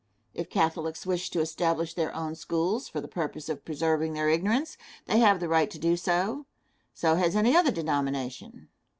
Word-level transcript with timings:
If 0.33 0.49
Catholics 0.49 1.05
wish 1.05 1.29
to 1.29 1.41
establish 1.41 1.93
their 1.93 2.11
own 2.15 2.33
schools 2.33 2.87
for 2.87 2.99
the 3.01 3.07
purpose 3.07 3.49
of 3.49 3.63
preserving 3.63 4.13
their 4.13 4.29
ignorance, 4.29 4.75
they 5.05 5.19
have 5.19 5.39
the 5.39 5.47
right 5.47 5.69
to 5.69 5.77
do 5.77 5.95
so; 5.95 6.47
so 6.91 7.17
has 7.17 7.35
any 7.35 7.55
other 7.55 7.69
denomination. 7.69 8.69